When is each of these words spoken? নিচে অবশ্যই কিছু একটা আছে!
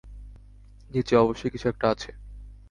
নিচে 0.91 1.13
অবশ্যই 1.15 1.51
কিছু 1.53 1.65
একটা 1.69 1.85
আছে! 1.89 2.09